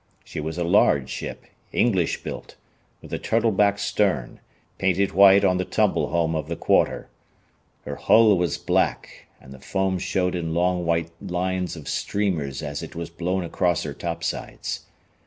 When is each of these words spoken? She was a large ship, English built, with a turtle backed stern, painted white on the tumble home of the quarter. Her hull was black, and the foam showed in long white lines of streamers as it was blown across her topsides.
She 0.23 0.39
was 0.39 0.57
a 0.57 0.63
large 0.63 1.09
ship, 1.11 1.45
English 1.71 2.23
built, 2.23 2.55
with 3.03 3.13
a 3.13 3.19
turtle 3.19 3.51
backed 3.51 3.81
stern, 3.81 4.39
painted 4.79 5.11
white 5.11 5.45
on 5.45 5.57
the 5.59 5.63
tumble 5.63 6.07
home 6.07 6.33
of 6.33 6.47
the 6.47 6.55
quarter. 6.55 7.07
Her 7.85 7.97
hull 7.97 8.35
was 8.35 8.57
black, 8.57 9.27
and 9.39 9.53
the 9.53 9.59
foam 9.59 9.99
showed 9.99 10.33
in 10.33 10.55
long 10.55 10.87
white 10.87 11.11
lines 11.21 11.75
of 11.75 11.87
streamers 11.87 12.63
as 12.63 12.81
it 12.81 12.95
was 12.95 13.11
blown 13.11 13.43
across 13.43 13.83
her 13.83 13.93
topsides. 13.93 14.87